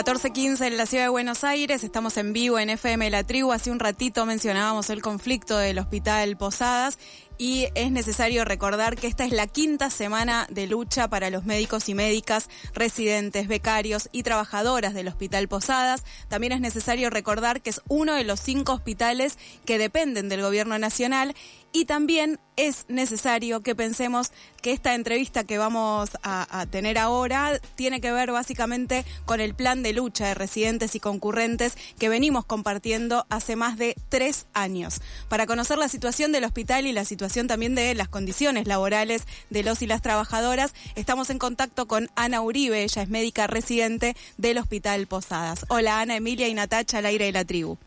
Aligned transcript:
14.15 0.00 0.66
en 0.66 0.78
la 0.78 0.86
ciudad 0.86 1.04
de 1.04 1.08
Buenos 1.10 1.44
Aires, 1.44 1.84
estamos 1.84 2.16
en 2.16 2.32
vivo 2.32 2.58
en 2.58 2.70
FM 2.70 3.10
La 3.10 3.22
Tribu. 3.22 3.52
Hace 3.52 3.70
un 3.70 3.78
ratito 3.78 4.24
mencionábamos 4.24 4.88
el 4.88 5.02
conflicto 5.02 5.58
del 5.58 5.78
Hospital 5.78 6.38
Posadas 6.38 6.98
y 7.36 7.68
es 7.74 7.90
necesario 7.90 8.46
recordar 8.46 8.96
que 8.96 9.06
esta 9.06 9.24
es 9.24 9.32
la 9.32 9.46
quinta 9.46 9.90
semana 9.90 10.46
de 10.50 10.66
lucha 10.66 11.08
para 11.08 11.28
los 11.28 11.44
médicos 11.44 11.88
y 11.90 11.94
médicas, 11.94 12.48
residentes, 12.72 13.48
becarios 13.48 14.08
y 14.10 14.22
trabajadoras 14.22 14.92
del 14.94 15.08
Hospital 15.08 15.48
Posadas. 15.48 16.04
También 16.28 16.52
es 16.52 16.60
necesario 16.60 17.10
recordar 17.10 17.60
que 17.60 17.70
es 17.70 17.82
uno 17.88 18.14
de 18.14 18.24
los 18.24 18.40
cinco 18.40 18.72
hospitales 18.72 19.38
que 19.66 19.78
dependen 19.78 20.28
del 20.28 20.42
Gobierno 20.42 20.78
Nacional 20.78 21.34
y 21.72 21.84
también 21.84 22.38
es 22.56 22.84
necesario 22.88 23.60
que 23.60 23.74
pensemos 23.74 24.32
que 24.60 24.72
esta 24.72 24.94
entrevista 24.94 25.44
que 25.44 25.56
vamos 25.56 26.10
a, 26.22 26.66
tener 26.70 26.98
ahora 26.98 27.58
tiene 27.74 28.00
que 28.00 28.12
ver 28.12 28.32
básicamente 28.32 29.04
con 29.24 29.40
el 29.40 29.54
plan 29.54 29.82
de 29.82 29.92
lucha 29.92 30.26
de 30.26 30.34
residentes 30.34 30.94
y 30.94 31.00
concurrentes 31.00 31.78
que 31.98 32.08
venimos 32.08 32.44
compartiendo 32.44 33.24
hace 33.30 33.56
más 33.56 33.78
de 33.78 33.96
tres 34.08 34.46
años. 34.52 35.00
Para 35.28 35.46
conocer 35.46 35.78
la 35.78 35.88
situación 35.88 36.32
del 36.32 36.44
hospital 36.44 36.86
y 36.86 36.92
la 36.92 37.04
situación 37.04 37.46
también 37.46 37.74
de 37.74 37.94
las 37.94 38.08
condiciones 38.08 38.66
laborales 38.66 39.22
de 39.48 39.62
los 39.62 39.80
y 39.80 39.86
las 39.86 40.02
trabajadoras. 40.02 40.74
Estamos 40.96 41.30
en 41.30 41.38
contacto 41.38 41.86
con 41.86 42.10
Ana 42.14 42.42
Uribe, 42.42 42.82
ella 42.82 43.02
es 43.02 43.08
médica 43.08 43.46
residente 43.46 44.16
del 44.36 44.58
Hospital 44.58 45.06
Posadas. 45.06 45.64
Hola 45.68 46.00
Ana, 46.00 46.16
Emilia 46.16 46.48
y 46.48 46.54
Natacha 46.54 46.98
al 46.98 47.06
aire 47.06 47.26
de 47.26 47.32
la 47.32 47.44
tribu. 47.44 47.78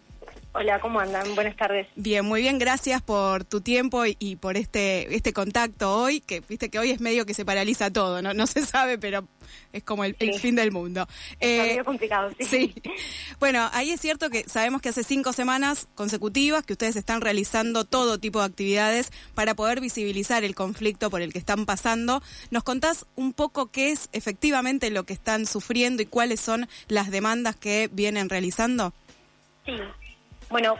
Hola, 0.55 0.79
¿cómo 0.79 0.99
andan? 0.99 1.33
Buenas 1.33 1.55
tardes. 1.55 1.87
Bien, 1.95 2.23
muy 2.23 2.41
bien, 2.41 2.59
gracias 2.59 3.01
por 3.01 3.43
tu 3.43 3.61
tiempo 3.61 4.03
y, 4.05 4.35
por 4.35 4.55
este 4.55 5.15
este 5.15 5.33
contacto 5.33 5.91
hoy, 5.91 6.19
que 6.19 6.41
viste 6.41 6.69
que 6.69 6.77
hoy 6.77 6.91
es 6.91 7.01
medio 7.01 7.25
que 7.25 7.33
se 7.33 7.43
paraliza 7.43 7.91
todo, 7.91 8.21
no, 8.21 8.35
no 8.35 8.45
se 8.45 8.63
sabe, 8.63 8.99
pero 8.99 9.27
es 9.71 9.83
como 9.83 10.03
el, 10.03 10.15
el 10.19 10.39
fin 10.39 10.53
del 10.55 10.71
mundo. 10.71 11.07
Eh, 11.39 11.81
complicado, 11.83 12.29
sí. 12.39 12.45
sí. 12.45 12.75
Bueno, 13.39 13.67
ahí 13.73 13.89
es 13.89 13.99
cierto 13.99 14.29
que 14.29 14.47
sabemos 14.47 14.83
que 14.83 14.89
hace 14.89 15.03
cinco 15.03 15.33
semanas 15.33 15.87
consecutivas 15.95 16.63
que 16.63 16.73
ustedes 16.73 16.97
están 16.97 17.21
realizando 17.21 17.83
todo 17.83 18.19
tipo 18.19 18.39
de 18.39 18.45
actividades 18.45 19.11
para 19.33 19.55
poder 19.55 19.81
visibilizar 19.81 20.43
el 20.43 20.53
conflicto 20.53 21.09
por 21.09 21.23
el 21.23 21.33
que 21.33 21.39
están 21.39 21.65
pasando. 21.65 22.21
¿Nos 22.51 22.61
contás 22.61 23.07
un 23.15 23.33
poco 23.33 23.71
qué 23.71 23.91
es 23.91 24.07
efectivamente 24.11 24.91
lo 24.91 25.03
que 25.03 25.13
están 25.13 25.47
sufriendo 25.47 26.03
y 26.03 26.05
cuáles 26.05 26.39
son 26.39 26.67
las 26.89 27.09
demandas 27.09 27.55
que 27.55 27.89
vienen 27.91 28.29
realizando? 28.29 28.93
Sí, 29.65 29.73
bueno, 30.53 30.75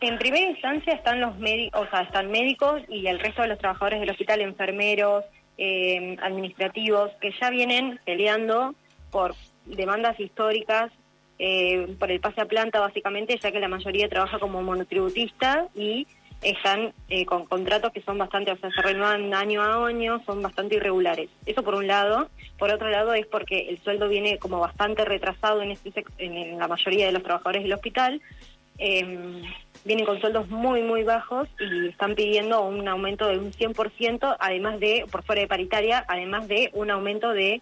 en 0.00 0.18
primera 0.18 0.50
instancia 0.50 0.94
están 0.94 1.20
los 1.20 1.38
médicos, 1.38 1.82
o 1.82 1.90
sea, 1.90 2.00
están 2.00 2.30
médicos 2.30 2.80
y 2.88 3.06
el 3.06 3.20
resto 3.20 3.42
de 3.42 3.48
los 3.48 3.58
trabajadores 3.58 4.00
del 4.00 4.08
hospital, 4.08 4.40
enfermeros, 4.40 5.26
eh, 5.58 6.16
administrativos, 6.22 7.10
que 7.20 7.30
ya 7.38 7.50
vienen 7.50 8.00
peleando 8.06 8.74
por 9.10 9.34
demandas 9.66 10.18
históricas, 10.18 10.90
eh, 11.38 11.94
por 11.98 12.10
el 12.10 12.18
pase 12.18 12.40
a 12.40 12.46
planta 12.46 12.80
básicamente, 12.80 13.38
ya 13.38 13.52
que 13.52 13.60
la 13.60 13.68
mayoría 13.68 14.08
trabaja 14.08 14.38
como 14.38 14.62
monotributista 14.62 15.66
y 15.74 16.06
están 16.40 16.94
eh, 17.10 17.26
con 17.26 17.44
contratos 17.44 17.92
que 17.92 18.00
son 18.00 18.16
bastante, 18.16 18.52
o 18.52 18.56
sea, 18.56 18.70
se 18.70 18.80
renuevan 18.80 19.34
año 19.34 19.62
a 19.62 19.86
año, 19.86 20.22
son 20.24 20.40
bastante 20.40 20.76
irregulares. 20.76 21.28
Eso 21.44 21.62
por 21.62 21.74
un 21.74 21.86
lado. 21.86 22.30
Por 22.58 22.70
otro 22.70 22.88
lado 22.88 23.12
es 23.12 23.26
porque 23.26 23.68
el 23.68 23.82
sueldo 23.82 24.08
viene 24.08 24.38
como 24.38 24.60
bastante 24.60 25.04
retrasado 25.04 25.60
en, 25.60 25.72
este, 25.72 25.92
en 26.16 26.58
la 26.58 26.68
mayoría 26.68 27.04
de 27.04 27.12
los 27.12 27.22
trabajadores 27.22 27.62
del 27.62 27.74
hospital 27.74 28.22
eh, 28.80 29.42
vienen 29.84 30.06
con 30.06 30.20
sueldos 30.20 30.48
muy, 30.48 30.82
muy 30.82 31.04
bajos 31.04 31.48
y 31.58 31.88
están 31.88 32.14
pidiendo 32.14 32.62
un 32.62 32.88
aumento 32.88 33.28
de 33.28 33.38
un 33.38 33.52
100%, 33.52 34.36
además 34.38 34.80
de, 34.80 35.04
por 35.10 35.22
fuera 35.22 35.42
de 35.42 35.48
paritaria, 35.48 36.04
además 36.08 36.48
de 36.48 36.70
un 36.72 36.90
aumento 36.90 37.30
de 37.30 37.60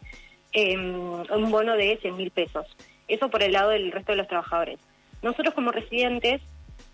eh, 0.52 0.76
un 0.78 1.50
bono 1.50 1.76
de 1.76 1.98
100 2.00 2.16
mil 2.16 2.30
pesos. 2.30 2.66
Eso 3.06 3.28
por 3.30 3.42
el 3.42 3.52
lado 3.52 3.70
del 3.70 3.92
resto 3.92 4.12
de 4.12 4.18
los 4.18 4.28
trabajadores. 4.28 4.78
Nosotros 5.22 5.54
como 5.54 5.72
residentes, 5.72 6.40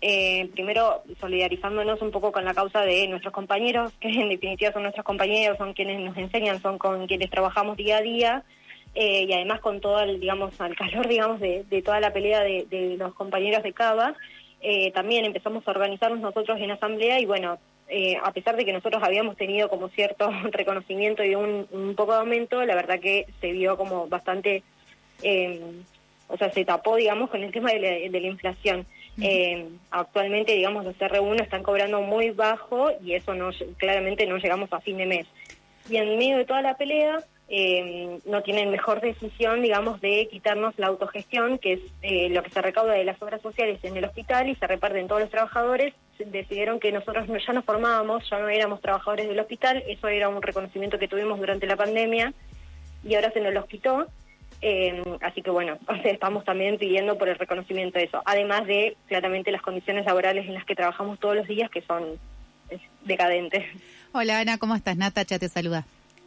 eh, 0.01 0.49
primero 0.53 1.03
solidarizándonos 1.19 2.01
un 2.01 2.11
poco 2.11 2.31
con 2.31 2.45
la 2.45 2.53
causa 2.53 2.81
de 2.81 3.07
nuestros 3.07 3.33
compañeros, 3.33 3.93
que 3.99 4.09
en 4.09 4.29
definitiva 4.29 4.71
son 4.71 4.83
nuestros 4.83 5.05
compañeros, 5.05 5.57
son 5.57 5.73
quienes 5.73 5.99
nos 6.01 6.17
enseñan, 6.17 6.61
son 6.61 6.77
con 6.77 7.07
quienes 7.07 7.29
trabajamos 7.29 7.77
día 7.77 7.97
a 7.97 8.01
día, 8.01 8.43
eh, 8.95 9.25
y 9.27 9.33
además 9.33 9.59
con 9.59 9.81
todo 9.81 9.99
el, 9.99 10.21
digamos, 10.21 10.59
al 10.61 10.75
calor, 10.75 11.07
digamos, 11.09 11.41
de, 11.41 11.65
toda 11.83 11.99
la 11.99 12.13
pelea 12.13 12.41
de, 12.41 12.95
los 12.97 13.13
compañeros 13.13 13.61
de 13.61 13.73
Cava, 13.73 14.15
eh, 14.61 14.91
también 14.91 15.25
empezamos 15.25 15.67
a 15.67 15.71
organizarnos 15.71 16.21
nosotros 16.21 16.57
en 16.59 16.71
asamblea 16.71 17.19
y 17.19 17.25
bueno, 17.25 17.59
eh, 17.89 18.17
a 18.23 18.31
pesar 18.31 18.55
de 18.55 18.65
que 18.65 18.73
nosotros 18.73 19.03
habíamos 19.03 19.35
tenido 19.35 19.69
como 19.69 19.89
cierto 19.89 20.31
reconocimiento 20.51 21.23
y 21.23 21.35
un, 21.35 21.93
poco 21.95 22.13
de 22.13 22.19
aumento, 22.19 22.63
la 22.63 22.73
verdad 22.73 22.99
que 22.99 23.27
se 23.41 23.51
vio 23.51 23.77
como 23.77 24.07
bastante, 24.07 24.63
o 26.27 26.37
sea, 26.37 26.49
se 26.51 26.65
tapó, 26.65 26.95
digamos, 26.95 27.29
con 27.29 27.43
el 27.43 27.51
tema 27.51 27.71
de 27.71 28.09
la, 28.09 28.17
inflación. 28.17 28.87
actualmente, 29.91 30.53
digamos, 30.53 30.85
los 30.85 30.97
R1 30.97 31.41
están 31.41 31.63
cobrando 31.63 32.01
muy 32.01 32.31
bajo 32.31 32.91
y 33.03 33.13
eso 33.13 33.35
no 33.35 33.51
claramente 33.77 34.25
no 34.25 34.37
llegamos 34.37 34.71
a 34.71 34.79
fin 34.79 34.97
de 34.97 35.05
mes. 35.05 35.27
Y 35.89 35.97
en 35.97 36.17
medio 36.17 36.37
de 36.37 36.45
toda 36.45 36.61
la 36.61 36.77
pelea, 36.77 37.23
eh, 37.47 38.19
no 38.25 38.41
tienen 38.41 38.71
mejor 38.71 39.01
decisión, 39.01 39.61
digamos, 39.61 40.01
de 40.01 40.27
quitarnos 40.31 40.73
la 40.77 40.87
autogestión, 40.87 41.59
que 41.59 41.73
es 41.73 41.79
eh, 42.01 42.29
lo 42.29 42.41
que 42.41 42.49
se 42.49 42.61
recauda 42.61 42.93
de 42.93 43.03
las 43.03 43.21
obras 43.21 43.41
sociales 43.41 43.79
en 43.83 43.95
el 43.95 44.05
hospital 44.05 44.49
y 44.49 44.55
se 44.55 44.65
reparten 44.65 45.07
todos 45.07 45.21
los 45.21 45.29
trabajadores. 45.29 45.93
Decidieron 46.17 46.79
que 46.79 46.91
nosotros 46.91 47.27
ya 47.27 47.53
nos 47.53 47.65
formábamos, 47.65 48.27
ya 48.29 48.39
no 48.39 48.49
éramos 48.49 48.81
trabajadores 48.81 49.27
del 49.27 49.39
hospital, 49.39 49.83
eso 49.87 50.07
era 50.07 50.29
un 50.29 50.41
reconocimiento 50.41 50.97
que 50.97 51.07
tuvimos 51.07 51.37
durante 51.37 51.67
la 51.67 51.75
pandemia 51.75 52.33
y 53.03 53.15
ahora 53.15 53.31
se 53.31 53.41
nos 53.41 53.53
los 53.53 53.65
quitó. 53.67 54.07
Eh, 54.61 55.03
así 55.21 55.43
que 55.43 55.51
bueno, 55.51 55.77
estamos 56.03 56.45
también 56.45 56.77
pidiendo 56.77 57.17
por 57.17 57.29
el 57.29 57.37
reconocimiento 57.37 57.99
de 57.99 58.05
eso, 58.05 58.23
además 58.25 58.65
de 58.65 58.97
claramente 59.07 59.51
las 59.51 59.61
condiciones 59.61 60.05
laborales 60.05 60.47
en 60.47 60.55
las 60.55 60.65
que 60.65 60.75
trabajamos 60.75 61.19
todos 61.19 61.35
los 61.35 61.47
días 61.47 61.69
que 61.69 61.81
son 61.81 62.17
decadentes. 63.03 63.63
Hola 64.11 64.39
Ana, 64.39 64.57
¿cómo 64.57 64.75
estás? 64.75 64.97
Natacha 64.97 65.39
te 65.39 65.49
saluda. 65.49 65.85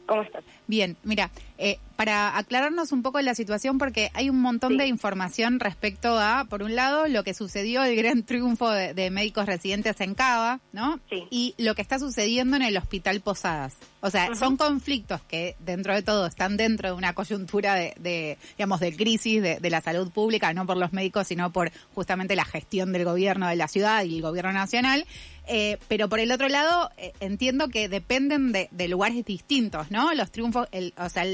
¿Cómo 0.08 0.22
estás? 0.22 0.42
Bien, 0.66 0.96
mira, 1.04 1.30
eh, 1.58 1.78
para 1.96 2.38
aclararnos 2.38 2.92
un 2.92 3.02
poco 3.02 3.20
la 3.20 3.34
situación, 3.34 3.76
porque 3.76 4.10
hay 4.14 4.30
un 4.30 4.40
montón 4.40 4.78
de 4.78 4.86
información 4.86 5.60
respecto 5.60 6.18
a, 6.18 6.46
por 6.48 6.62
un 6.62 6.76
lado, 6.76 7.08
lo 7.08 7.24
que 7.24 7.34
sucedió, 7.34 7.82
el 7.84 7.94
gran 7.94 8.22
triunfo 8.22 8.70
de, 8.70 9.10
médicos 9.10 9.44
residentes 9.44 10.00
en 10.00 10.14
Cava, 10.14 10.60
¿no? 10.72 11.00
Sí. 11.10 11.26
Y 11.30 11.54
lo 11.58 11.74
que 11.74 11.82
está 11.82 11.98
sucediendo 11.98 12.56
en 12.56 12.62
el 12.62 12.76
Hospital 12.76 13.20
Posadas. 13.20 13.76
O 14.00 14.10
sea, 14.10 14.34
son 14.34 14.56
conflictos 14.56 15.20
que 15.22 15.56
dentro 15.58 15.92
de 15.92 16.02
todo 16.02 16.26
están 16.26 16.56
dentro 16.56 16.88
de 16.90 16.94
una 16.94 17.14
coyuntura 17.14 17.74
de, 17.74 18.38
digamos, 18.56 18.80
de 18.80 18.94
crisis 18.94 19.42
de, 19.42 19.58
de, 19.58 19.70
la 19.70 19.80
salud 19.80 20.10
pública, 20.10 20.54
no 20.54 20.64
por 20.66 20.76
los 20.76 20.92
médicos, 20.92 21.26
sino 21.26 21.50
por 21.50 21.72
justamente 21.94 22.36
la 22.36 22.44
gestión 22.44 22.92
del 22.92 23.04
gobierno 23.04 23.48
de 23.48 23.56
la 23.56 23.66
ciudad 23.66 24.04
y 24.04 24.16
el 24.16 24.22
gobierno 24.22 24.52
nacional. 24.52 25.04
Eh, 25.50 25.78
pero 25.88 26.10
por 26.10 26.20
el 26.20 26.30
otro 26.30 26.48
lado, 26.48 26.90
eh, 26.98 27.12
entiendo 27.20 27.68
que 27.68 27.88
dependen 27.88 28.52
de, 28.52 28.88
lugares 28.88 29.24
distintos, 29.24 29.90
¿no? 29.90 30.12
Los 30.12 30.30
triunfos, 30.30 30.68
el, 30.72 30.92
o 30.98 31.08
sea, 31.08 31.24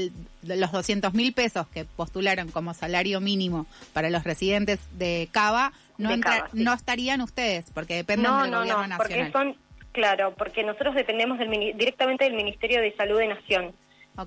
los 0.41 0.71
200 0.71 1.13
mil 1.13 1.33
pesos 1.33 1.67
que 1.67 1.83
postularon 1.83 2.49
como 2.49 2.73
salario 2.73 3.19
mínimo 3.19 3.65
para 3.91 4.09
los 4.09 4.23
residentes 4.23 4.79
de 4.97 5.27
Cava, 5.31 5.73
no, 5.97 6.09
no 6.53 6.73
estarían 6.73 7.19
ustedes, 7.21 7.69
porque 7.73 7.95
dependen 7.95 8.31
del 8.31 8.51
gobierno 8.51 8.87
nacional. 8.87 8.97
Porque 8.97 9.31
son, 9.33 9.55
claro, 9.91 10.33
porque 10.37 10.63
nosotros 10.63 10.95
dependemos 10.95 11.37
del, 11.37 11.49
directamente 11.77 12.23
del 12.23 12.35
Ministerio 12.35 12.79
de 12.81 12.95
Salud 12.95 13.19
de 13.19 13.27
Nación. 13.27 13.73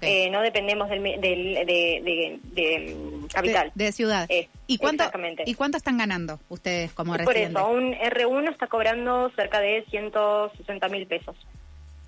Eh, 0.03 0.28
no 0.31 0.43
dependemos 0.43 0.88
del, 0.91 1.03
de, 1.03 2.41
de, 2.53 2.97
capital. 3.32 3.72
De, 3.75 3.93
ciudad. 3.93 4.26
Eh, 4.31 4.49
¿Y, 4.66 4.78
cuánto, 4.78 5.04
¿Y 5.47 5.54
cuánto 5.54 5.78
están 5.78 5.97
ganando 5.97 6.38
ustedes 6.49 6.93
como 6.93 7.12
Por 7.12 7.26
residentes? 7.26 7.62
Por 7.62 7.71
eso, 7.71 7.78
un 7.78 7.94
R1 7.94 8.50
está 8.50 8.66
cobrando 8.66 9.31
cerca 9.34 9.60
de 9.60 9.84
160 9.91 10.89
mil 10.89 11.07
pesos. 11.07 11.36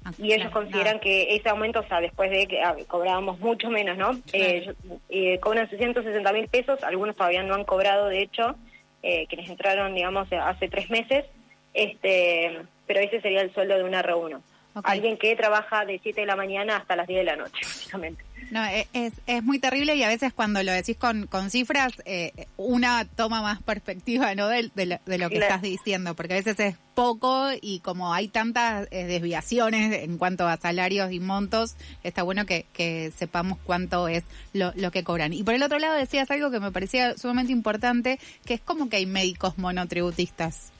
Ah, 0.05 0.13
y 0.17 0.33
ellos 0.33 0.51
consideran 0.51 0.99
que 0.99 1.35
ese 1.35 1.49
aumento, 1.51 1.81
o 1.81 1.87
sea, 1.87 2.01
después 2.01 2.31
de 2.31 2.47
que 2.47 2.63
ah, 2.63 2.75
cobrábamos 2.87 3.39
mucho 3.41 3.69
menos, 3.69 3.99
¿no? 3.99 4.19
Eh, 4.33 4.73
eh, 5.11 5.39
cobran 5.41 5.69
660 5.69 6.33
mil 6.33 6.49
pesos, 6.49 6.83
algunos 6.83 7.17
todavía 7.17 7.43
no 7.43 7.55
han 7.55 7.65
cobrado, 7.65 8.09
de 8.09 8.23
hecho, 8.23 8.57
eh, 9.03 9.27
quienes 9.29 9.51
entraron, 9.51 9.95
digamos, 9.95 10.29
hace 10.33 10.69
tres 10.69 10.89
meses, 10.89 11.27
este 11.75 12.63
pero 12.87 13.01
ese 13.01 13.21
sería 13.21 13.43
el 13.43 13.55
sueldo 13.55 13.77
de 13.77 13.85
un 13.85 13.93
R1. 13.93 14.41
Alguien 14.85 15.17
que 15.19 15.35
trabaja 15.37 15.85
de 15.85 15.99
7 16.03 16.21
de 16.21 16.27
la 16.27 16.37
mañana 16.37 16.77
hasta 16.77 16.97
las 16.97 17.07
10 17.07 17.21
de 17.21 17.25
la 17.25 17.37
noche, 17.37 17.61
básicamente. 17.63 18.25
No, 18.51 18.65
e, 18.65 18.89
es, 18.93 19.13
es 19.27 19.43
muy 19.43 19.59
terrible 19.59 19.95
y 19.95 20.03
a 20.03 20.09
veces 20.09 20.33
cuando 20.33 20.63
lo 20.63 20.73
decís 20.73 20.97
con, 20.97 21.27
con 21.27 21.51
cifras, 21.51 21.93
eh, 22.05 22.47
una 22.57 23.05
toma 23.05 23.43
más 23.43 23.63
perspectiva 23.63 24.35
¿no? 24.35 24.49
de, 24.49 24.71
de, 24.75 25.19
lo, 25.19 25.31
que 25.31 25.39
estás 25.39 25.63
diciendo, 25.63 26.15
porque 26.15 26.35
a 26.35 26.37
veces 26.37 26.59
es 26.59 26.77
poco 26.95 27.49
y 27.61 27.81
como 27.81 28.13
hay 28.13 28.29
tantas 28.29 28.89
eh, 28.91 29.05
desviaciones 29.05 30.03
en 30.03 30.19
cuanto 30.19 30.49
a 30.49 30.57
salarios 30.57 31.13
y 31.13 31.21
montos, 31.21 31.77
está 32.03 32.23
bueno 32.23 32.45
que, 32.45 32.67
que 32.73 33.13
sepamos 33.17 33.59
cuánto 33.65 34.09
es 34.09 34.25
lo, 34.53 34.73
lo 34.75 34.91
que 34.91 35.05
cobran. 35.05 35.33
Y 35.33 35.45
por 35.45 35.55
el 35.55 35.63
otro 35.63 35.79
lado 35.79 35.95
decías 35.95 36.31
algo 36.31 36.51
que 36.51 36.61
me 36.61 36.73
parecía 36.73 37.17
sumamente 37.17 37.53
importante, 37.53 38.19
que 38.45 38.55
es 38.55 38.61
como 38.61 38.89
que 38.89 38.97
hay 38.97 39.07
médicos 39.07 39.59
monotributistas. 39.59 40.73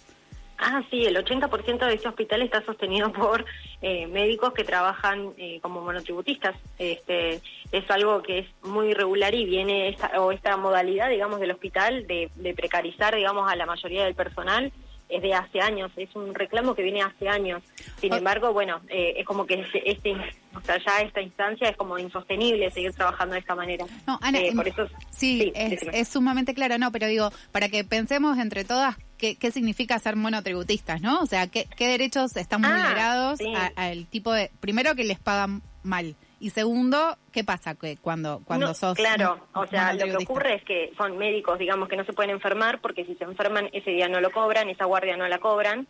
Ah, 0.63 0.83
sí, 0.91 1.05
el 1.05 1.17
80% 1.17 1.87
de 1.87 1.95
este 1.95 2.09
hospital 2.09 2.43
está 2.43 2.63
sostenido 2.63 3.11
por 3.13 3.45
eh, 3.81 4.07
médicos 4.07 4.53
que 4.53 4.65
trabajan 4.65 5.33
eh, 5.39 5.59
como 5.63 5.81
monotributistas. 5.81 6.55
Este, 6.79 7.41
es 7.73 7.91
algo 7.91 8.23
que 8.23 8.41
es 8.41 8.47
muy 8.63 8.89
irregular 8.89 9.35
y 9.35 9.47
viene 9.47 9.89
esta, 9.89 10.21
o 10.21 10.33
esta 10.33 10.57
modalidad, 10.57 11.09
digamos, 11.09 11.41
del 11.41 11.53
hospital 11.53 12.07
de, 12.07 12.31
de 12.35 12.55
precarizar, 12.55 13.17
digamos, 13.17 13.51
a 13.51 13.57
la 13.57 13.67
mayoría 13.67 14.05
del 14.05 14.15
personal 14.15 14.71
es 15.11 15.23
de 15.23 15.35
hace 15.35 15.61
años, 15.61 15.91
es 15.97 16.15
un 16.15 16.35
reclamo 16.35 16.75
que 16.75 16.83
viene 16.83 17.03
hace 17.03 17.29
años. 17.29 17.63
Sin 18.01 18.15
embargo, 18.15 18.53
bueno, 18.53 18.81
eh, 18.89 19.15
es 19.17 19.27
como 19.27 19.45
que 19.45 19.55
este, 19.55 19.91
este, 19.91 20.13
o 20.55 20.61
sea, 20.61 20.79
ya 20.79 21.01
esta 21.01 21.21
instancia 21.21 21.69
es 21.69 21.77
como 21.77 21.99
insostenible 21.99 22.71
seguir 22.71 22.93
trabajando 22.93 23.35
de 23.35 23.41
esta 23.41 23.55
manera. 23.55 23.85
No, 24.07 24.19
Ana, 24.23 24.39
eh, 24.39 24.53
por 24.55 24.69
eso, 24.69 24.87
sí, 25.11 25.53
es, 25.55 26.09
sumamente 26.09 26.55
claro, 26.55 26.79
no, 26.79 26.93
pero 26.93 27.09
digo, 27.09 27.31
para 27.53 27.69
que 27.69 27.85
pensemos 27.85 28.39
entre 28.39 28.65
todas 28.65 28.97
qué, 29.21 29.37
qué 29.37 29.51
significa 29.51 29.99
ser 29.99 30.17
monotributistas, 30.17 31.01
¿no? 31.03 31.21
O 31.21 31.27
sea, 31.27 31.47
qué, 31.47 31.67
qué 31.77 31.89
derechos 31.89 32.37
están 32.37 32.65
ah, 32.65 32.69
vulnerados 32.71 33.39
al 33.77 34.07
tipo 34.07 34.33
de, 34.33 34.51
primero 34.61 34.95
que 34.95 35.05
les 35.05 35.19
pagan 35.19 35.63
mal 35.83 36.17
y 36.41 36.51
segundo, 36.51 37.19
¿qué 37.33 37.45
pasa 37.45 37.75
que 37.75 37.99
cuando 37.99 38.41
cuando 38.47 38.73
sos 38.73 38.97
Claro, 38.97 39.47
o 39.55 39.67
sea, 39.67 39.93
lo 39.93 40.07
que 40.07 40.25
ocurre 40.25 40.55
es 40.55 40.65
que 40.65 40.91
son 40.97 41.19
médicos, 41.19 41.59
digamos, 41.59 41.87
que 41.87 41.97
no 41.97 42.05
se 42.05 42.15
pueden 42.15 42.31
enfermar 42.31 42.81
porque 42.81 43.05
si 43.05 43.15
se 43.15 43.25
enferman 43.25 43.69
ese 43.73 43.91
día 43.91 44.09
no 44.09 44.21
lo 44.21 44.31
cobran, 44.31 44.71
esa 44.71 44.87
guardia 44.87 45.19
no 45.19 45.29
la 45.29 45.39
cobran, 45.39 45.87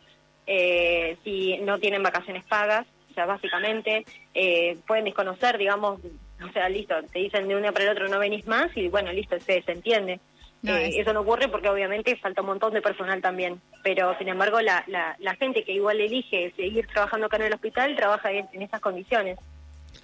eh, 0.49 1.17
si 1.23 1.56
no 1.59 1.79
tienen 1.79 2.03
vacaciones 2.03 2.44
pagas, 2.44 2.85
o 3.11 3.15
sea, 3.15 3.27
básicamente 3.27 4.05
eh, 4.35 4.77
pueden 4.88 5.05
desconocer, 5.05 5.56
digamos, 5.56 6.00
o 6.44 6.53
sea, 6.53 6.69
listo, 6.69 6.97
te 7.12 7.21
dicen 7.21 7.47
de 7.47 7.55
un 7.55 7.62
día 7.62 7.73
para 7.73 7.85
el 7.85 7.93
otro 7.93 8.09
no 8.09 8.19
venís 8.19 8.47
más 8.49 8.77
y 8.77 8.88
bueno, 8.88 9.12
listo, 9.12 9.38
se, 9.38 9.62
se 9.62 9.73
entiende. 9.73 10.19
Eh, 10.62 11.00
eso 11.00 11.12
no 11.14 11.20
ocurre 11.20 11.48
porque 11.48 11.70
obviamente 11.70 12.16
falta 12.16 12.42
un 12.42 12.48
montón 12.48 12.74
de 12.74 12.82
personal 12.82 13.22
también, 13.22 13.62
pero 13.82 14.16
sin 14.18 14.28
embargo 14.28 14.60
la, 14.60 14.84
la, 14.88 15.16
la 15.18 15.34
gente 15.36 15.64
que 15.64 15.72
igual 15.72 16.00
elige 16.00 16.52
seguir 16.54 16.86
trabajando 16.88 17.26
acá 17.26 17.36
en 17.36 17.44
el 17.44 17.54
hospital 17.54 17.96
trabaja 17.96 18.30
en, 18.30 18.46
en 18.52 18.62
esas 18.62 18.80
condiciones. 18.80 19.38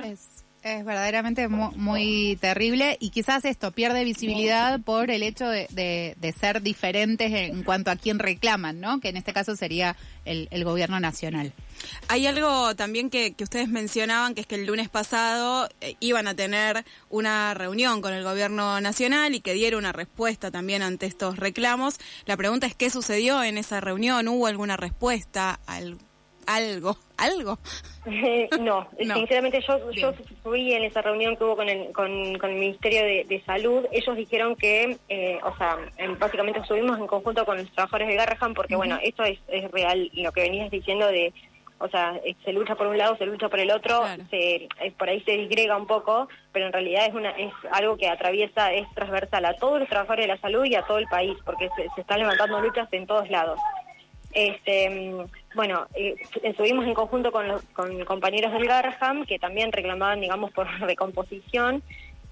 Es 0.02 0.45
es 0.66 0.84
verdaderamente 0.84 1.48
muy, 1.48 2.36
terrible 2.40 2.96
y 3.00 3.10
quizás 3.10 3.44
esto 3.44 3.70
pierde 3.70 4.04
visibilidad 4.04 4.80
por 4.80 5.10
el 5.10 5.22
hecho 5.22 5.48
de, 5.48 6.16
ser 6.38 6.60
diferentes 6.60 7.32
en 7.32 7.62
cuanto 7.62 7.90
a 7.90 7.96
quién 7.96 8.18
reclaman, 8.18 8.80
¿no? 8.80 9.00
Que 9.00 9.08
en 9.08 9.16
este 9.16 9.32
caso 9.32 9.54
sería 9.56 9.96
el, 10.24 10.64
gobierno 10.64 10.98
nacional. 10.98 11.52
Hay 12.08 12.26
algo 12.26 12.74
también 12.74 13.10
que, 13.10 13.34
que, 13.34 13.44
ustedes 13.44 13.68
mencionaban, 13.68 14.34
que 14.34 14.40
es 14.40 14.46
que 14.46 14.56
el 14.56 14.66
lunes 14.66 14.88
pasado 14.88 15.68
eh, 15.80 15.94
iban 16.00 16.26
a 16.26 16.34
tener 16.34 16.84
una 17.08 17.54
reunión 17.54 18.02
con 18.02 18.12
el 18.12 18.24
gobierno 18.24 18.80
nacional 18.80 19.34
y 19.34 19.40
que 19.40 19.52
diera 19.52 19.76
una 19.76 19.92
respuesta 19.92 20.50
también 20.50 20.82
ante 20.82 21.06
estos 21.06 21.36
reclamos. 21.36 21.98
La 22.24 22.36
pregunta 22.36 22.66
es 22.66 22.74
qué 22.74 22.90
sucedió 22.90 23.44
en 23.44 23.58
esa 23.58 23.80
reunión, 23.80 24.26
¿hubo 24.26 24.48
alguna 24.48 24.76
respuesta? 24.76 25.60
Al, 25.66 25.98
algo, 26.46 26.96
algo. 27.16 27.58
no, 28.60 28.88
sinceramente 28.98 29.60
yo, 29.66 29.90
yo 29.92 30.12
fui 30.42 30.72
en 30.72 30.84
esa 30.84 31.02
reunión 31.02 31.36
que 31.36 31.44
hubo 31.44 31.56
con 31.56 31.68
el, 31.68 31.92
con, 31.92 32.10
el 32.10 32.54
Ministerio 32.54 33.02
de, 33.02 33.42
Salud. 33.44 33.86
Ellos 33.92 34.16
dijeron 34.16 34.56
que, 34.56 34.96
eh, 35.08 35.38
o 35.42 35.56
sea, 35.56 35.76
básicamente 36.18 36.60
estuvimos 36.60 36.98
en 36.98 37.06
conjunto 37.06 37.44
con 37.44 37.58
los 37.58 37.70
trabajadores 37.72 38.08
de 38.08 38.14
Garrahan 38.16 38.54
porque, 38.54 38.76
bueno, 38.76 38.98
esto 39.02 39.24
es, 39.24 39.38
es 39.48 39.70
real 39.70 40.10
lo 40.14 40.32
que 40.32 40.42
venías 40.42 40.70
diciendo 40.70 41.06
de 41.06 41.32
o 41.78 41.88
sea, 41.88 42.18
eh, 42.24 42.34
se 42.44 42.52
lucha 42.52 42.74
por 42.74 42.86
un 42.86 42.96
lado, 42.96 43.16
se 43.16 43.26
lucha 43.26 43.48
por 43.48 43.60
el 43.60 43.70
otro, 43.70 44.02
se, 44.30 44.68
por 44.98 45.08
ahí 45.10 45.20
se 45.20 45.32
disgrega 45.32 45.76
un 45.76 45.86
poco, 45.86 46.28
pero 46.52 46.66
en 46.66 46.72
realidad 46.72 47.06
es 47.06 47.14
una 47.14 47.30
es 47.30 47.52
algo 47.70 47.96
que 47.96 48.08
atraviesa, 48.08 48.72
es 48.72 48.86
transversal 48.94 49.44
a 49.44 49.54
todos 49.54 49.80
los 49.80 49.88
trabajadores 49.88 50.24
de 50.26 50.34
la 50.34 50.40
salud 50.40 50.64
y 50.64 50.74
a 50.74 50.82
todo 50.82 50.98
el 50.98 51.06
país, 51.06 51.36
porque 51.44 51.68
se, 51.76 51.86
se 51.94 52.00
están 52.00 52.20
levantando 52.20 52.60
luchas 52.60 52.88
en 52.92 53.06
todos 53.06 53.28
lados. 53.28 53.60
Este, 54.36 55.16
bueno, 55.54 55.86
eh, 55.94 56.14
estuvimos 56.42 56.84
en 56.84 56.92
conjunto 56.92 57.32
con, 57.32 57.48
los, 57.48 57.62
con 57.72 58.04
compañeros 58.04 58.52
del 58.52 58.66
Garham 58.66 59.24
que 59.24 59.38
también 59.38 59.72
reclamaban, 59.72 60.20
digamos, 60.20 60.52
por 60.52 60.68
recomposición. 60.80 61.82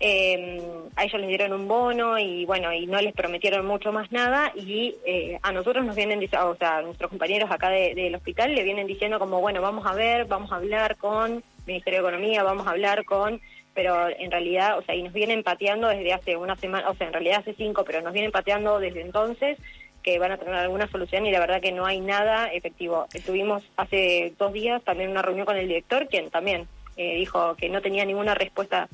Eh, 0.01 0.61
a 0.97 1.05
ellos 1.05 1.19
les 1.19 1.29
dieron 1.29 1.55
un 1.55 1.67
bono 1.67 2.19
y 2.19 2.45
bueno, 2.45 2.71
y 2.75 2.87
no 2.87 3.01
les 3.01 3.15
prometieron 3.15 3.65
mucho 3.65 3.91
más 3.91 4.13
nada 4.13 4.53
y 4.55 4.97
eh, 5.07 5.39
a 5.41 5.51
nosotros 5.51 5.83
nos 5.87 5.97
vienen 5.97 6.21
diciendo, 6.21 6.51
o 6.51 6.57
sea, 6.57 6.77
a 6.77 6.83
nuestros 6.83 7.09
compañeros 7.09 7.51
acá 7.51 7.71
del 7.71 8.15
hospital 8.15 8.55
le 8.55 8.65
vienen 8.65 8.87
diciendo 8.87 9.19
como, 9.19 9.41
bueno, 9.41 9.63
vamos 9.63 9.87
a 9.87 9.95
ver, 9.95 10.27
vamos 10.27 10.53
a 10.53 10.57
hablar 10.57 10.99
con 10.99 11.43
Ministerio 11.67 12.03
de 12.03 12.09
Economía, 12.09 12.43
vamos 12.43 12.67
a 12.67 12.73
hablar 12.73 13.07
con 13.07 13.41
pero 13.73 14.09
en 14.09 14.31
realidad, 14.31 14.79
o 14.79 14.83
sea, 14.83 14.95
y 14.95 15.03
nos 15.03 15.13
vienen 15.13 15.43
pateando 15.43 15.89
desde 15.89 16.13
hace 16.13 16.37
una 16.37 16.55
semana, 16.55 16.89
o 16.91 16.95
sea, 16.95 17.09
en 17.09 17.13
realidad 17.13 17.41
hace 17.41 17.55
cinco, 17.55 17.83
pero 17.85 18.03
nos 18.03 18.13
vienen 18.13 18.31
pateando 18.31 18.79
desde 18.79 19.01
entonces 19.01 19.59
que 20.05 20.19
van 20.19 20.31
a 20.31 20.37
tener 20.37 20.55
alguna 20.55 20.87
solución 20.87 21.27
y 21.27 21.33
la 21.33 21.41
verdad 21.41 21.61
que 21.61 21.73
no 21.73 21.87
hay 21.87 21.99
nada 21.99 22.47
efectivo. 22.49 23.07
Tuvimos 23.25 23.65
hace 23.77 24.35
dos 24.39 24.53
días 24.53 24.85
también 24.85 25.11
una 25.11 25.23
reunión 25.23 25.47
con 25.47 25.57
el 25.57 25.67
director, 25.67 26.07
quien 26.09 26.31
también 26.31 26.69
eh, 26.97 27.17
dijo 27.17 27.57
que 27.57 27.71
no 27.71 27.81
tenía 27.81 28.05
ninguna 28.05 28.35
respuesta 28.35 28.89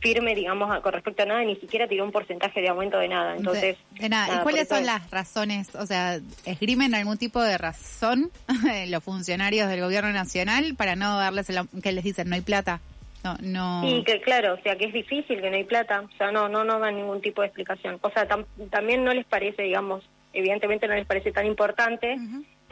firme, 0.00 0.34
digamos, 0.34 0.80
con 0.80 0.92
respecto 0.92 1.24
a 1.24 1.26
nada, 1.26 1.44
ni 1.44 1.56
siquiera 1.56 1.86
tiró 1.86 2.04
un 2.04 2.12
porcentaje 2.12 2.60
de 2.60 2.68
aumento 2.68 2.98
de 2.98 3.08
nada. 3.08 3.36
Entonces, 3.36 3.76
de, 3.98 4.08
nada. 4.08 4.36
¿Y 4.36 4.42
cuáles 4.42 4.68
son 4.68 4.86
las 4.86 5.10
razones? 5.10 5.74
O 5.74 5.86
sea, 5.86 6.18
¿esgrimen 6.46 6.94
algún 6.94 7.18
tipo 7.18 7.42
de 7.42 7.58
razón 7.58 8.30
los 8.88 9.04
funcionarios 9.04 9.68
del 9.68 9.80
gobierno 9.80 10.12
nacional 10.12 10.74
para 10.76 10.96
no 10.96 11.18
darles, 11.18 11.50
el, 11.50 11.68
que 11.82 11.92
les 11.92 12.04
dicen, 12.04 12.28
no 12.28 12.36
hay 12.36 12.42
plata? 12.42 12.80
No, 13.24 13.36
no. 13.42 13.82
Sí, 13.82 14.04
que 14.06 14.20
claro, 14.20 14.54
o 14.54 14.62
sea, 14.62 14.76
que 14.76 14.86
es 14.86 14.92
difícil, 14.92 15.40
que 15.40 15.50
no 15.50 15.56
hay 15.56 15.64
plata, 15.64 16.00
o 16.00 16.16
sea, 16.16 16.30
no, 16.30 16.48
no, 16.48 16.62
no 16.64 16.78
dan 16.78 16.96
ningún 16.96 17.20
tipo 17.20 17.42
de 17.42 17.48
explicación. 17.48 17.98
O 18.00 18.10
sea, 18.10 18.26
también 18.70 19.04
no 19.04 19.12
les 19.12 19.26
parece, 19.26 19.62
digamos, 19.62 20.04
evidentemente 20.38 20.86
no 20.86 20.94
les 20.94 21.06
parece 21.06 21.32
tan 21.32 21.46
importante. 21.46 22.16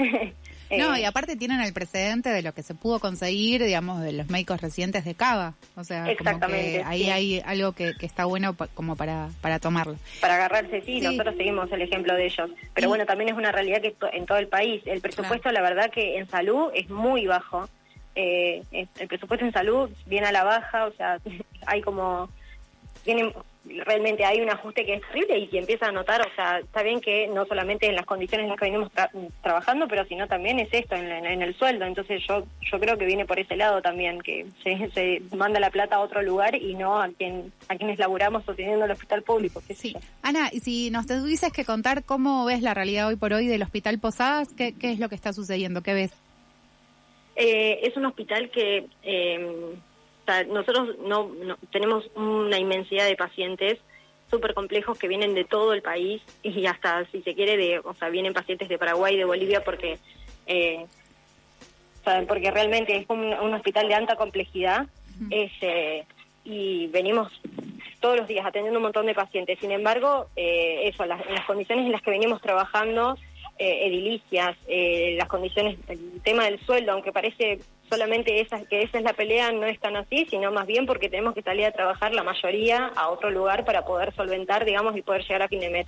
no, 0.70 0.96
y 0.96 1.02
eh, 1.02 1.06
aparte 1.06 1.36
tienen 1.36 1.60
el 1.60 1.72
precedente 1.72 2.28
de 2.28 2.42
lo 2.42 2.52
que 2.52 2.62
se 2.62 2.74
pudo 2.74 3.00
conseguir, 3.00 3.62
digamos, 3.62 4.02
de 4.02 4.12
los 4.12 4.28
médicos 4.28 4.60
recientes 4.60 5.04
de 5.04 5.14
Cava. 5.14 5.54
O 5.74 5.84
sea, 5.84 6.10
Exactamente, 6.10 6.82
ahí 6.84 7.10
hay 7.10 7.42
algo 7.44 7.72
que, 7.72 7.94
está 8.00 8.24
bueno 8.24 8.56
como 8.74 8.96
para, 8.96 9.30
para 9.40 9.58
tomarlo. 9.58 9.96
Para 10.20 10.34
agarrarse, 10.36 10.82
sí, 10.82 11.00
nosotros 11.00 11.36
seguimos 11.36 11.70
el 11.72 11.82
ejemplo 11.82 12.14
de 12.14 12.26
ellos. 12.26 12.50
Pero 12.74 12.88
bueno, 12.88 13.06
también 13.06 13.30
es 13.30 13.36
una 13.36 13.52
realidad 13.52 13.80
que 13.80 13.94
en 14.12 14.26
todo 14.26 14.38
el 14.38 14.48
país. 14.48 14.82
El 14.86 15.00
presupuesto, 15.00 15.50
la 15.50 15.62
verdad 15.62 15.90
que 15.90 16.18
en 16.18 16.28
salud 16.28 16.70
es 16.74 16.88
muy 16.90 17.26
bajo. 17.26 17.68
Eh, 18.14 18.62
el 18.72 19.08
presupuesto 19.08 19.44
en 19.44 19.52
salud 19.52 19.90
viene 20.06 20.26
a 20.26 20.32
la 20.32 20.44
baja, 20.44 20.86
o 20.86 20.92
sea, 20.92 21.18
hay 21.66 21.82
como... 21.82 22.30
Tienen, 23.04 23.32
realmente 23.84 24.24
hay 24.24 24.40
un 24.40 24.50
ajuste 24.50 24.84
que 24.84 24.94
es 24.94 25.02
terrible 25.02 25.38
y 25.38 25.46
que 25.48 25.58
empieza 25.58 25.86
a 25.86 25.92
notar, 25.92 26.20
o 26.20 26.34
sea, 26.34 26.58
está 26.58 26.82
bien 26.82 27.00
que 27.00 27.26
no 27.28 27.44
solamente 27.46 27.86
en 27.86 27.94
las 27.94 28.06
condiciones 28.06 28.44
en 28.44 28.50
las 28.50 28.58
que 28.58 28.66
venimos 28.66 28.90
trabajando, 29.42 29.86
pero 29.88 30.04
sino 30.06 30.26
también 30.26 30.58
es 30.58 30.68
esto, 30.72 30.94
en, 30.94 31.42
el 31.42 31.54
sueldo. 31.56 31.84
Entonces 31.84 32.22
yo 32.26 32.44
yo 32.70 32.80
creo 32.80 32.96
que 32.96 33.04
viene 33.04 33.26
por 33.26 33.38
ese 33.38 33.56
lado 33.56 33.82
también, 33.82 34.20
que 34.20 34.46
se, 34.62 34.90
se, 34.90 35.22
manda 35.36 35.60
la 35.60 35.70
plata 35.70 35.96
a 35.96 36.00
otro 36.00 36.22
lugar 36.22 36.54
y 36.54 36.74
no 36.74 37.00
a 37.00 37.08
quien 37.08 37.52
a 37.68 37.76
quienes 37.76 37.98
laburamos 37.98 38.44
sosteniendo 38.44 38.84
el 38.84 38.90
hospital 38.90 39.22
público. 39.22 39.60
sí. 39.68 39.94
Ana, 40.22 40.48
y 40.52 40.60
si 40.60 40.90
nos 40.90 41.06
tuvieses 41.06 41.52
que 41.52 41.64
contar 41.64 42.04
cómo 42.04 42.44
ves 42.44 42.62
la 42.62 42.74
realidad 42.74 43.08
hoy 43.08 43.16
por 43.16 43.32
hoy 43.32 43.46
del 43.46 43.62
Hospital 43.62 43.98
Posadas, 43.98 44.52
¿qué, 44.56 44.74
qué 44.74 44.90
es 44.90 44.98
lo 44.98 45.08
que 45.08 45.14
está 45.14 45.32
sucediendo? 45.32 45.82
¿Qué 45.82 45.94
ves? 45.94 46.12
Eh, 47.36 47.80
es 47.82 47.96
un 47.96 48.06
hospital 48.06 48.50
que... 48.50 48.86
Eh, 49.02 49.76
nosotros 50.48 50.96
no, 51.00 51.30
tenemos 51.70 52.08
una 52.14 52.58
inmensidad 52.58 53.06
de 53.06 53.16
pacientes 53.16 53.78
súper 54.30 54.54
complejos 54.54 54.98
que 54.98 55.08
vienen 55.08 55.34
de 55.34 55.44
todo 55.44 55.72
el 55.72 55.82
país 55.82 56.22
y 56.42 56.66
hasta, 56.66 57.04
si 57.06 57.22
se 57.22 57.34
quiere, 57.34 57.56
de, 57.56 57.78
o 57.78 57.94
sea, 57.94 58.08
vienen 58.08 58.32
pacientes 58.32 58.68
de 58.68 58.78
Paraguay, 58.78 59.16
de 59.16 59.24
Bolivia, 59.24 59.62
porque, 59.62 59.98
eh, 60.46 60.84
porque 62.26 62.50
realmente 62.50 62.96
es 62.96 63.06
un, 63.08 63.32
hospital 63.54 63.88
de 63.88 63.94
alta 63.94 64.16
complejidad 64.16 64.86
este, 65.30 66.06
y 66.44 66.88
venimos 66.88 67.32
todos 68.00 68.16
los 68.16 68.28
días 68.28 68.44
atendiendo 68.44 68.78
un 68.78 68.84
montón 68.84 69.06
de 69.06 69.14
pacientes. 69.14 69.58
Sin 69.60 69.70
embargo, 69.70 70.26
eh, 70.36 70.88
eso, 70.88 71.04
las, 71.06 71.24
las 71.30 71.44
condiciones 71.44 71.86
en 71.86 71.92
las 71.92 72.02
que 72.02 72.10
venimos 72.10 72.40
trabajando, 72.40 73.16
eh, 73.58 73.86
edilicias, 73.86 74.56
eh, 74.68 75.16
las 75.18 75.28
condiciones, 75.28 75.78
el 75.88 76.20
tema 76.22 76.44
del 76.44 76.60
sueldo, 76.60 76.92
aunque 76.92 77.12
parece 77.12 77.60
solamente 77.88 78.40
esa, 78.40 78.64
que 78.66 78.82
esa 78.82 78.98
es 78.98 79.04
la 79.04 79.12
pelea, 79.12 79.52
no 79.52 79.66
es 79.66 79.78
tan 79.80 79.96
así, 79.96 80.26
sino 80.28 80.50
más 80.52 80.66
bien 80.66 80.86
porque 80.86 81.08
tenemos 81.08 81.34
que 81.34 81.42
salir 81.42 81.64
a 81.66 81.72
trabajar 81.72 82.12
la 82.14 82.22
mayoría 82.22 82.92
a 82.96 83.08
otro 83.08 83.30
lugar 83.30 83.64
para 83.64 83.84
poder 83.84 84.14
solventar, 84.14 84.64
digamos, 84.64 84.96
y 84.96 85.02
poder 85.02 85.22
llegar 85.22 85.42
a 85.42 85.48
fin 85.48 85.60
de 85.60 85.70
mes. 85.70 85.86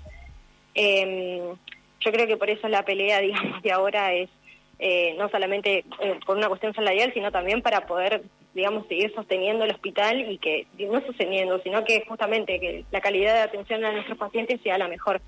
Em, 0.75 1.56
yo 2.00 2.12
creo 2.12 2.26
que 2.26 2.37
por 2.37 2.50
eso 2.50 2.68
la 2.68 2.84
pelea, 2.84 3.20
digamos, 3.20 3.62
de 3.62 3.72
ahora 3.72 4.14
es 4.14 4.30
eh, 4.78 5.14
no 5.18 5.28
solamente 5.28 5.84
eh, 6.00 6.20
por 6.25 6.37
una 6.37 6.48
cuestión 6.48 6.72
salarial, 6.72 7.12
sino 7.12 7.32
también 7.32 7.62
para 7.62 7.87
poder, 7.87 8.22
digamos, 8.54 8.87
seguir 8.87 9.12
sosteniendo 9.12 9.64
el 9.64 9.72
hospital 9.72 10.30
y 10.30 10.38
que, 10.38 10.66
no 10.78 11.00
sosteniendo, 11.00 11.60
sino 11.62 11.84
que 11.84 12.04
justamente 12.06 12.60
que 12.60 12.84
la 12.92 13.00
calidad 13.00 13.34
de 13.34 13.40
atención 13.40 13.84
a 13.84 13.92
nuestros 13.92 14.16
pacientes 14.16 14.60
sea 14.62 14.78
la 14.78 14.87
mejor. 14.87 15.20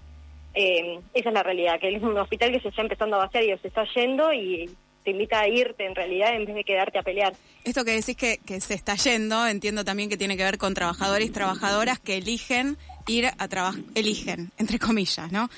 Em, 0.55 1.01
esa 1.15 1.29
es 1.29 1.35
la 1.35 1.43
realidad, 1.43 1.79
que 1.81 1.95
es 1.95 2.03
un 2.03 2.17
hospital 2.19 2.51
que 2.53 2.61
se 2.61 2.69
está 2.69 2.83
empezando 2.83 3.17
a 3.17 3.27
vaciar 3.27 3.45
y 3.45 3.57
se 3.59 3.69
está 3.69 3.85
yendo 3.95 4.33
y 4.33 4.69
te 5.05 5.13
invita 5.13 5.41
a 5.41 5.49
irte 5.49 5.87
en 5.87 5.95
realidad 5.95 6.35
en 6.35 6.45
vez 6.45 6.55
de 6.55 6.65
quedarte 6.65 6.99
a 6.99 7.03
pelear. 7.03 7.33
Esto 7.65 7.85
que 7.85 7.93
decís 7.93 8.17
que, 8.17 8.39
que 8.45 8.61
se 8.61 8.75
está 8.75 8.97
yendo, 8.97 9.47
entiendo 9.47 9.85
también 9.85 10.09
que 10.09 10.17
tiene 10.17 10.37
que 10.37 10.45
ver 10.45 10.59
con 10.59 10.75
trabajadores 10.75 11.29
y 11.29 11.31
trabajadoras 11.31 11.99
que 11.99 12.17
eligen 12.17 12.77
ir 13.07 13.27
a 13.27 13.49
trabajar, 13.49 13.83
eligen, 13.95 14.51
entre 14.59 14.79
comillas, 14.79 15.33
¿no? 15.33 15.49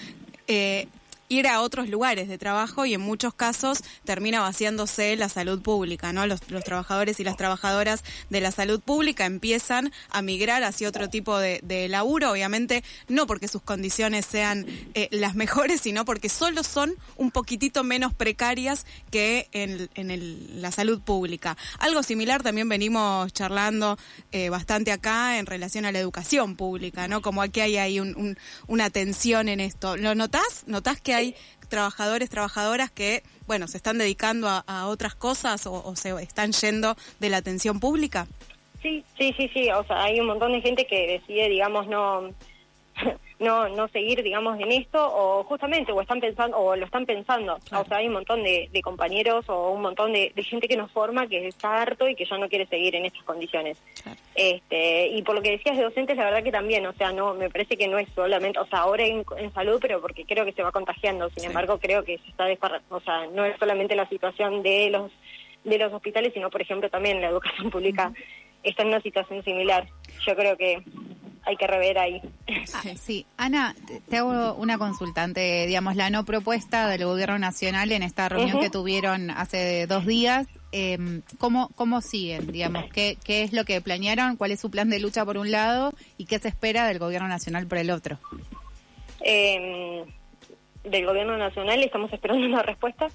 Eh, 0.47 0.87
ir 1.33 1.49
a 1.49 1.63
otros 1.63 1.89
lugares 1.89 2.29
de 2.29 2.37
trabajo 2.37 2.85
y 2.85 2.93
en 2.93 3.01
muchos 3.01 3.33
casos 3.33 3.83
termina 4.05 4.41
vaciándose 4.41 5.17
la 5.17 5.31
salud 5.31 5.63
pública, 5.63 6.13
¿no? 6.13 6.27
Los, 6.27 6.43
trabajadores 6.43 7.19
y 7.21 7.25
las 7.25 7.39
trabajadoras 7.39 8.05
de 8.29 8.41
la 8.43 8.53
salud 8.53 8.81
pública 8.81 9.25
empiezan 9.25 9.93
a 10.11 10.21
migrar 10.21 10.63
hacia 10.63 10.89
otro 10.89 11.09
tipo 11.09 11.39
de, 11.39 11.61
laburo, 11.89 12.31
obviamente 12.31 12.85
no 13.09 13.27
porque 13.27 13.49
sus 13.49 13.63
condiciones 13.63 14.27
sean 14.27 14.67
eh, 14.95 15.09
las 15.11 15.35
mejores, 15.35 15.81
sino 15.81 16.05
porque 16.05 16.29
solo 16.29 16.63
son 16.63 16.95
un 17.17 17.31
poquitito 17.31 17.83
menos 17.83 18.13
precarias 18.13 18.87
que 19.11 19.49
en, 19.53 19.89
la 20.61 20.71
salud 20.71 21.01
pública. 21.01 21.57
Algo 21.79 22.03
similar 22.03 22.43
también 22.43 22.69
venimos 22.69 23.33
charlando 23.33 23.99
eh, 24.33 24.51
bastante 24.51 24.93
acá 24.93 25.39
en 25.39 25.47
relación 25.47 25.87
a 25.87 25.93
la 25.93 25.99
educación 25.99 26.57
pública, 26.57 27.09
¿no? 27.09 27.23
Como 27.23 27.41
aquí 27.41 27.61
hay 27.61 27.79
ahí 27.79 28.01
una 28.67 28.91
tensión 28.91 29.49
en 29.49 29.61
esto. 29.61 29.97
¿Lo 29.97 30.15
notás? 30.15 30.65
¿Notás 30.67 31.01
que 31.01 31.15
hay 31.15 31.22
trabajadores, 31.69 32.29
trabajadoras 32.29 32.91
que, 32.91 33.23
bueno, 33.47 33.67
se 33.67 33.77
están 33.77 33.99
dedicando 33.99 34.49
a, 34.49 34.87
otras 34.89 35.15
cosas 35.15 35.67
o, 35.67 35.95
se 35.97 36.11
están 36.23 36.53
yendo 36.53 36.97
de 37.21 37.31
la 37.31 37.39
atención 37.39 37.81
pública? 37.81 38.27
Sí, 38.83 39.05
sí, 39.17 39.33
sí, 39.37 39.49
sí. 39.55 39.71
O 39.71 39.85
sea, 39.85 40.05
hay 40.05 40.21
un 40.21 40.27
montón 40.27 40.53
de 40.53 40.61
gente 40.61 40.87
que 40.87 41.07
decide, 41.07 41.49
digamos, 41.49 41.87
no 41.87 42.31
no 43.43 43.69
no 43.69 43.89
seguir 43.89 44.23
digamos 44.23 44.59
en 44.61 44.73
esto 44.73 44.99
o 45.03 45.45
justamente 45.45 45.93
o 45.93 46.01
están 46.01 46.21
pensando 46.21 46.59
o 46.59 46.77
lo 46.77 46.85
están 46.85 47.05
pensando. 47.05 47.59
O 47.73 47.85
sea 47.85 47.99
hay 47.99 48.07
un 48.07 48.15
montón 48.15 48.43
de, 48.43 48.69
compañeros 48.83 49.49
o 49.49 49.71
un 49.71 49.83
montón 49.83 50.13
de, 50.13 50.33
gente 50.43 50.69
que 50.69 50.77
nos 50.77 50.91
forma 50.91 51.27
que 51.27 51.47
está 51.47 51.83
harto 51.83 52.09
y 52.09 52.15
que 52.15 52.25
ya 52.25 52.39
no 52.39 52.49
quiere 52.49 52.67
seguir 52.67 52.95
en 52.95 53.07
estas 53.07 53.23
condiciones. 53.25 53.79
Este 54.35 55.09
y 55.09 55.23
por 55.23 55.35
lo 55.35 55.43
que 55.43 55.53
decías 55.53 55.77
de 55.77 55.83
docentes 55.83 56.17
la 56.17 56.25
verdad 56.25 56.43
que 56.43 56.53
también 56.53 56.87
o 56.87 56.93
sea 56.95 57.13
no 57.13 57.35
me 57.35 57.51
parece 57.51 57.77
que 57.77 57.89
no 57.89 57.99
es 57.99 58.09
solamente 58.15 58.59
o 58.59 58.67
sea 58.67 58.81
ahora 58.81 59.05
en, 59.05 59.25
salud 59.53 59.79
pero 59.81 60.01
porque 60.01 60.25
creo 60.25 60.45
que 60.45 60.53
se 60.53 60.63
va 60.63 60.73
contagiando. 60.73 61.29
Sin 61.31 61.45
embargo 61.45 61.79
creo 61.79 62.05
que 62.05 62.19
se 62.19 62.29
está 62.29 62.47
o 62.91 63.01
sea 63.01 63.27
no 63.27 63.45
es 63.45 63.59
solamente 63.59 63.97
la 63.97 64.09
situación 64.09 64.63
de 64.63 64.91
los 64.91 65.11
de 65.65 65.79
los 65.79 65.93
hospitales 65.93 66.33
sino 66.35 66.51
por 66.51 66.63
ejemplo 66.63 66.89
también 66.91 67.21
la 67.21 67.29
educación 67.29 67.71
pública 67.71 68.13
está 68.63 68.83
en 68.83 68.89
una 68.89 69.01
situación 69.01 69.43
similar. 69.45 69.89
Yo 70.27 70.37
creo 70.37 70.57
que 70.57 70.83
hay 71.45 71.57
que 71.57 71.67
rever 71.67 71.99
ahí. 71.99 72.21
Ah, 72.75 72.83
sí, 72.97 73.27
Ana, 73.37 73.75
te 74.09 74.19
hago 74.19 74.55
una 74.55 74.79
consultante, 74.79 75.67
digamos, 75.67 75.97
la 75.97 76.11
no 76.11 76.25
propuesta 76.25 76.89
del 76.89 77.05
gobierno 77.05 77.39
nacional 77.39 77.93
en 77.93 78.03
esta 78.03 78.29
reunión 78.29 78.61
que 78.61 78.71
tuvieron 78.71 79.31
hace 79.31 79.87
dos 79.87 80.07
días, 80.07 80.47
eh, 80.73 81.21
¿cómo, 81.39 81.71
¿cómo 81.75 82.01
siguen? 82.01 82.51
Digamos, 82.51 82.87
¿qué, 82.93 83.19
¿qué 83.23 83.43
es 83.43 83.53
lo 83.53 83.65
que 83.65 83.81
planearon? 83.81 84.37
¿Cuál 84.37 84.53
es 84.53 84.61
su 84.61 84.71
plan 84.71 84.89
de 84.89 85.01
lucha 85.01 85.25
por 85.25 85.37
un 85.37 85.51
lado? 85.51 85.93
¿Y 86.17 86.25
qué 86.25 86.39
se 86.39 86.49
espera 86.49 86.87
del 86.87 86.99
gobierno 86.99 87.29
nacional 87.29 87.67
por 87.67 87.79
el 87.79 87.91
otro? 87.91 88.19
Eh, 89.21 90.05
del 90.85 91.07
gobierno 91.07 91.37
nacional 91.37 91.83
estamos 91.83 92.13
esperando 92.13 92.47
una 92.47 92.63
respuesta, 92.63 93.09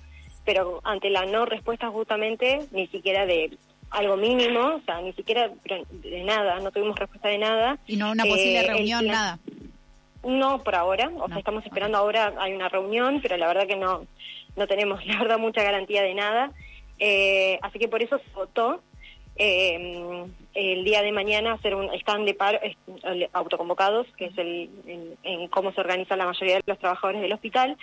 pero 0.45 0.81
ante 0.83 1.09
la 1.09 1.25
no 1.25 1.45
respuesta 1.45 1.89
justamente, 1.89 2.59
ni 2.71 2.87
siquiera 2.87 3.25
de 3.25 3.57
algo 3.89 4.17
mínimo, 4.17 4.75
o 4.75 4.81
sea, 4.85 5.01
ni 5.01 5.13
siquiera 5.13 5.49
de 5.89 6.23
nada, 6.23 6.59
no 6.59 6.71
tuvimos 6.71 6.97
respuesta 6.97 7.29
de 7.29 7.37
nada. 7.37 7.77
¿Y 7.87 7.95
no 7.95 8.11
una 8.11 8.23
posible 8.23 8.59
eh, 8.59 8.67
reunión, 8.67 9.07
nada? 9.07 9.39
No, 10.23 10.63
por 10.63 10.75
ahora, 10.75 11.09
o 11.15 11.27
sea, 11.27 11.37
estamos 11.37 11.65
esperando 11.65 11.97
ahora, 11.97 12.33
hay 12.39 12.53
una 12.53 12.69
reunión, 12.69 13.19
pero 13.21 13.37
la 13.37 13.47
verdad 13.47 13.67
que 13.67 13.77
no, 13.77 14.05
no 14.55 14.67
tenemos, 14.67 15.05
la 15.07 15.19
verdad, 15.19 15.39
mucha 15.39 15.63
garantía 15.63 16.01
de 16.01 16.13
nada. 16.13 16.51
Eh, 16.99 17.59
así 17.61 17.79
que 17.79 17.87
por 17.87 18.01
eso 18.01 18.17
se 18.17 18.29
votó 18.33 18.81
eh, 19.35 20.25
el 20.55 20.83
día 20.83 21.03
de 21.03 21.11
mañana 21.11 21.53
hacer 21.53 21.75
un 21.75 21.93
stand 21.93 22.25
de 22.25 22.33
paro 22.33 22.59
autoconvocados, 23.33 24.07
que 24.17 24.25
es 24.25 24.37
el, 24.37 24.69
en 25.23 25.47
cómo 25.49 25.71
se 25.71 25.81
organiza 25.81 26.15
la 26.15 26.25
mayoría 26.25 26.55
de 26.55 26.63
los 26.65 26.79
trabajadores 26.79 27.21
del 27.21 27.33
hospital. 27.33 27.77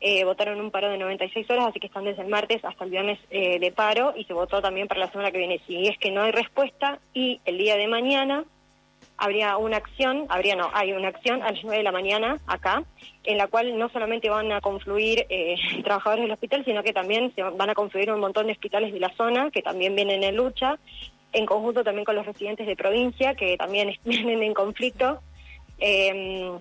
Eh, 0.00 0.24
votaron 0.24 0.60
un 0.60 0.70
paro 0.70 0.90
de 0.90 0.98
96 0.98 1.48
horas, 1.50 1.68
así 1.68 1.80
que 1.80 1.86
están 1.86 2.04
desde 2.04 2.22
el 2.22 2.28
martes 2.28 2.62
hasta 2.64 2.84
el 2.84 2.90
viernes 2.90 3.18
eh, 3.30 3.58
de 3.58 3.72
paro 3.72 4.12
y 4.14 4.24
se 4.24 4.34
votó 4.34 4.60
también 4.60 4.88
para 4.88 5.00
la 5.00 5.10
semana 5.10 5.30
que 5.30 5.38
viene. 5.38 5.60
Si 5.66 5.86
es 5.86 5.96
que 5.98 6.10
no 6.10 6.22
hay 6.22 6.32
respuesta 6.32 7.00
y 7.14 7.40
el 7.46 7.56
día 7.56 7.76
de 7.76 7.88
mañana 7.88 8.44
habría 9.16 9.56
una 9.56 9.78
acción, 9.78 10.26
habría 10.28 10.54
no, 10.54 10.68
hay 10.74 10.92
una 10.92 11.08
acción 11.08 11.42
a 11.42 11.50
las 11.50 11.62
9 11.62 11.78
de 11.78 11.82
la 11.82 11.92
mañana 11.92 12.36
acá, 12.46 12.84
en 13.24 13.38
la 13.38 13.46
cual 13.46 13.78
no 13.78 13.88
solamente 13.88 14.28
van 14.28 14.52
a 14.52 14.60
confluir 14.60 15.24
eh, 15.30 15.56
trabajadores 15.84 16.24
del 16.24 16.32
hospital, 16.32 16.64
sino 16.66 16.82
que 16.82 16.92
también 16.92 17.32
se 17.34 17.42
van 17.42 17.70
a 17.70 17.74
confluir 17.74 18.12
un 18.12 18.20
montón 18.20 18.46
de 18.46 18.52
hospitales 18.52 18.92
de 18.92 19.00
la 19.00 19.14
zona 19.16 19.50
que 19.50 19.62
también 19.62 19.94
vienen 19.96 20.22
en 20.22 20.36
lucha, 20.36 20.78
en 21.32 21.46
conjunto 21.46 21.82
también 21.82 22.04
con 22.04 22.16
los 22.16 22.26
residentes 22.26 22.66
de 22.66 22.76
provincia 22.76 23.34
que 23.34 23.56
también 23.56 23.94
vienen 24.04 24.42
en 24.42 24.52
conflicto. 24.52 25.20
Eh, 25.78 26.52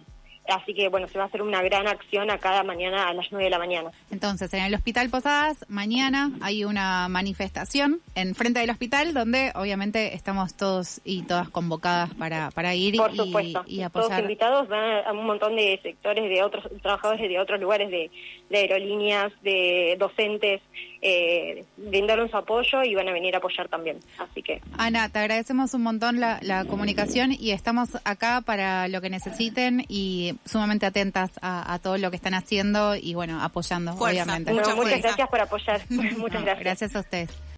Así 0.48 0.74
que 0.74 0.90
bueno, 0.90 1.08
se 1.08 1.18
va 1.18 1.26
a 1.26 1.28
hacer 1.28 1.42
una 1.42 1.62
gran 1.62 1.88
acción 1.88 2.30
a 2.30 2.38
cada 2.38 2.64
mañana 2.64 3.08
a 3.08 3.14
las 3.14 3.28
9 3.32 3.46
de 3.46 3.50
la 3.50 3.60
mañana. 3.60 3.92
Entonces, 4.12 4.54
en 4.54 4.64
el 4.64 4.74
Hospital 4.76 5.10
Posadas, 5.10 5.66
mañana 5.68 6.32
hay 6.42 6.66
una 6.66 7.08
manifestación 7.10 8.00
en 8.14 8.36
frente 8.36 8.60
del 8.60 8.70
hospital 8.70 9.14
donde 9.14 9.52
obviamente 9.56 10.14
estamos 10.14 10.56
todos 10.56 11.02
y 11.04 11.24
todas 11.24 11.50
convocadas 11.50 12.14
para, 12.14 12.52
para 12.52 12.76
ir 12.76 12.96
Por 12.96 13.14
y, 13.14 13.18
supuesto. 13.18 13.64
y 13.68 13.82
apoyar. 13.82 14.10
Todos 14.10 14.22
invitados, 14.22 14.68
van 14.68 15.06
a 15.06 15.12
un 15.12 15.26
montón 15.26 15.56
de 15.56 15.80
sectores 15.82 16.30
de 16.30 16.44
otros 16.44 16.66
trabajadores 16.82 17.28
de 17.28 17.40
otros 17.40 17.60
lugares, 17.60 17.90
de, 17.90 18.10
aerolíneas, 18.52 19.34
de 19.42 19.96
docentes, 20.00 20.62
eh, 21.02 21.66
brindaron 21.78 22.30
su 22.30 22.38
apoyo 22.38 22.84
y 22.84 22.96
van 22.96 23.08
a 23.10 23.12
venir 23.12 23.36
a 23.36 23.40
apoyar 23.40 23.68
también. 23.68 23.98
Así 24.18 24.42
que. 24.42 24.62
Ana, 24.78 25.10
te 25.10 25.20
agradecemos 25.20 25.74
un 25.74 25.84
montón 25.84 26.20
la, 26.20 26.40
la 26.42 26.66
comunicación 26.66 27.32
y 27.32 27.52
estamos 27.52 27.90
acá 28.04 28.42
para 28.42 28.88
lo 28.88 29.02
que 29.02 29.10
necesiten 29.10 29.86
y 29.88 30.35
sumamente 30.46 30.86
atentas 30.86 31.32
a, 31.42 31.80
todo 31.82 31.98
lo 31.98 32.10
que 32.10 32.18
están 32.18 32.34
haciendo 32.34 32.96
y 32.96 33.14
bueno, 33.14 33.42
apoyando, 33.42 33.94
obviamente. 33.94 34.52
muchas 34.54 34.76
gracias 35.02 35.30
por 35.30 35.42
apoyar. 35.42 35.82
muchas 35.90 36.42
gracias. 36.42 36.60
Gracias 36.60 36.96
a 36.96 37.00
ustedes. 37.00 37.30